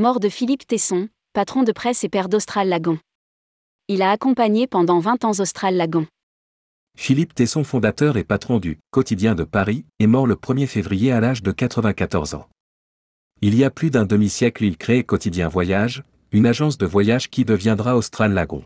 [0.00, 3.00] Mort de Philippe Tesson, patron de presse et père d'Austral Lagon.
[3.88, 6.06] Il a accompagné pendant 20 ans Austral Lagon.
[6.96, 11.18] Philippe Tesson, fondateur et patron du Quotidien de Paris, est mort le 1er février à
[11.18, 12.46] l'âge de 94 ans.
[13.42, 17.44] Il y a plus d'un demi-siècle, il crée Quotidien Voyage, une agence de voyage qui
[17.44, 18.62] deviendra Austral Lagon.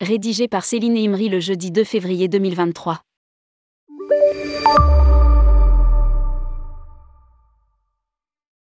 [0.00, 3.02] Rédigé par Céline Imri le jeudi 2 février 2023.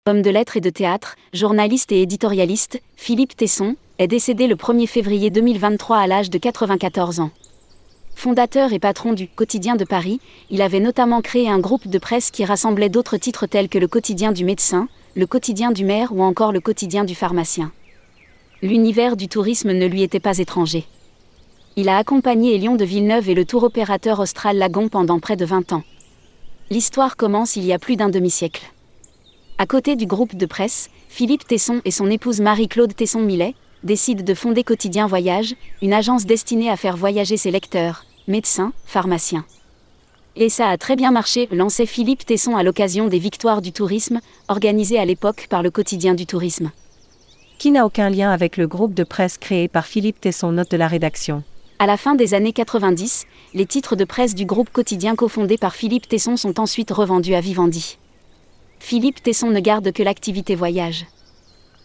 [0.08, 4.88] Homme de lettres et de théâtre, journaliste et éditorialiste, Philippe Tesson est décédé le 1er
[4.88, 7.30] février 2023 à l'âge de 94 ans.
[8.16, 10.18] Fondateur et patron du Quotidien de Paris,
[10.50, 13.86] il avait notamment créé un groupe de presse qui rassemblait d'autres titres tels que le
[13.86, 17.70] Quotidien du médecin, le Quotidien du maire ou encore le Quotidien du pharmacien.
[18.60, 20.84] L'univers du tourisme ne lui était pas étranger.
[21.76, 25.44] Il a accompagné Elion de Villeneuve et le tour opérateur Austral Lagon pendant près de
[25.44, 25.84] 20 ans.
[26.70, 28.68] L'histoire commence il y a plus d'un demi-siècle.
[29.62, 34.34] À côté du groupe de presse, Philippe Tesson et son épouse Marie-Claude Tesson-Millet décident de
[34.34, 39.44] fonder Quotidien Voyage, une agence destinée à faire voyager ses lecteurs, médecins, pharmaciens.
[40.34, 44.18] Et ça a très bien marché, lançait Philippe Tesson à l'occasion des Victoires du tourisme,
[44.48, 46.72] organisées à l'époque par le Quotidien du tourisme.
[47.58, 50.76] Qui n'a aucun lien avec le groupe de presse créé par Philippe Tesson, note de
[50.76, 51.44] la rédaction.
[51.78, 55.76] À la fin des années 90, les titres de presse du groupe quotidien cofondé par
[55.76, 57.98] Philippe Tesson sont ensuite revendus à Vivendi.
[58.84, 61.06] Philippe Tesson ne garde que l'activité voyage.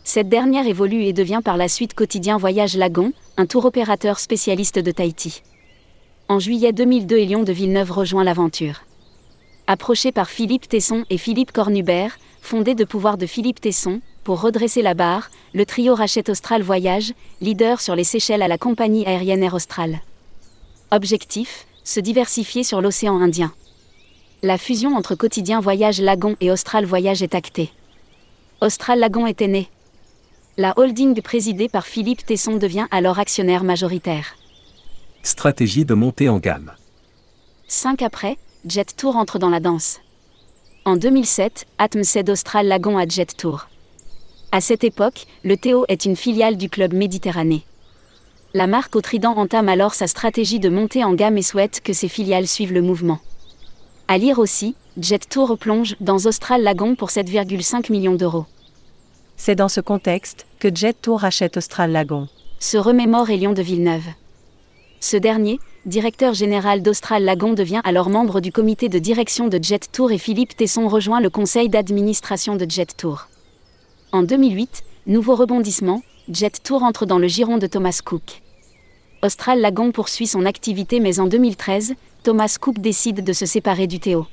[0.03, 4.79] Cette dernière évolue et devient par la suite Quotidien Voyage Lagon, un tour opérateur spécialiste
[4.79, 5.43] de Tahiti.
[6.27, 8.81] En juillet 2002, Elion de Villeneuve rejoint l'aventure.
[9.67, 14.81] Approché par Philippe Tesson et Philippe Cornubert, fondé de pouvoir de Philippe Tesson, pour redresser
[14.81, 19.43] la barre, le trio rachète Austral Voyage, leader sur les Seychelles à la compagnie aérienne
[19.43, 20.01] Air Austral.
[20.91, 23.53] Objectif se diversifier sur l'océan Indien.
[24.43, 27.71] La fusion entre Quotidien Voyage Lagon et Austral Voyage est actée.
[28.61, 29.67] Austral Lagon était né.
[30.57, 34.35] La holding présidée par Philippe Tesson devient alors actionnaire majoritaire.
[35.23, 36.73] Stratégie de montée en gamme.
[37.67, 40.01] Cinq après, Jet Tour entre dans la danse.
[40.85, 43.69] En 2007, Atm cède Austral Lagon à Jet Tour.
[44.51, 47.63] À cette époque, le Théo est une filiale du club Méditerranée.
[48.53, 51.91] La marque au Trident entame alors sa stratégie de montée en gamme et souhaite que
[51.91, 53.19] ses filiales suivent le mouvement.
[54.09, 58.45] À lire aussi, Jet Tour plonge dans Austral Lagon pour 7,5 millions d'euros.
[59.35, 62.29] C'est dans ce contexte que Jet Tour rachète Austral Lagon.
[62.57, 64.05] Se remémore Elion de Villeneuve.
[65.01, 69.91] Ce dernier, directeur général d'Austral Lagon, devient alors membre du comité de direction de Jet
[69.91, 73.27] Tour et Philippe Tesson rejoint le conseil d'administration de Jet Tour.
[74.13, 76.01] En 2008, nouveau rebondissement,
[76.31, 78.41] Jet Tour entre dans le giron de Thomas Cook.
[79.23, 83.99] Austral Lagon poursuit son activité mais en 2013, Thomas Cook décide de se séparer du
[83.99, 84.27] Théo.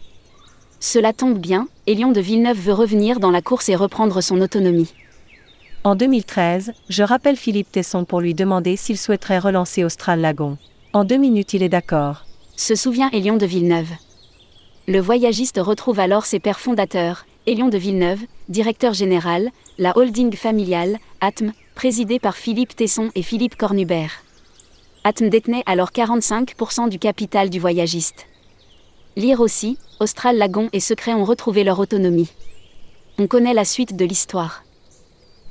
[0.79, 4.93] Cela tombe bien, Elion de Villeneuve veut revenir dans la course et reprendre son autonomie.
[5.85, 10.59] En 2013, je rappelle Philippe Tesson pour lui demander s'il souhaiterait relancer Austral Lagon.
[10.93, 12.27] En deux minutes, il est d'accord.
[12.57, 13.91] Se souvient Elion de Villeneuve.
[14.87, 18.21] Le voyagiste retrouve alors ses pères fondateurs, Elion de Villeneuve,
[18.51, 24.24] directeur général, la holding familiale, ATM, présidée par Philippe Tesson et Philippe Cornubert.
[25.07, 28.27] Atm détenait alors 45% du capital du voyagiste.
[29.17, 32.31] Lire aussi, Austral Lagon et Secret ont retrouvé leur autonomie.
[33.19, 34.65] On connaît la suite de l'histoire.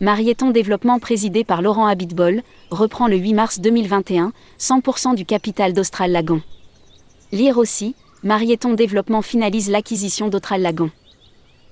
[0.01, 2.41] Marieton Développement présidé par Laurent Habitbol
[2.71, 6.41] reprend le 8 mars 2021 100% du capital d'Austral Lagon.
[7.31, 7.93] Lire aussi,
[8.23, 10.89] Marieton Développement finalise l'acquisition d'Austral Lagon.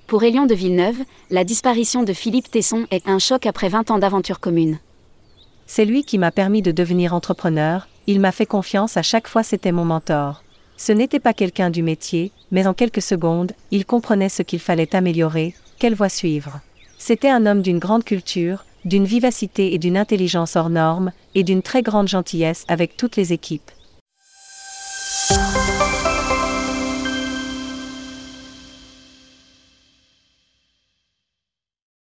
[0.06, 1.00] Pour Elion de Villeneuve,
[1.32, 4.78] la disparition de Philippe Tesson est un choc après 20 ans d'aventure commune.
[5.74, 9.42] C'est lui qui m'a permis de devenir entrepreneur, il m'a fait confiance à chaque fois
[9.42, 10.44] c'était mon mentor.
[10.76, 14.94] Ce n'était pas quelqu'un du métier, mais en quelques secondes, il comprenait ce qu'il fallait
[14.94, 16.60] améliorer, quelle voie suivre.
[16.98, 21.62] C'était un homme d'une grande culture, d'une vivacité et d'une intelligence hors normes, et d'une
[21.62, 23.72] très grande gentillesse avec toutes les équipes.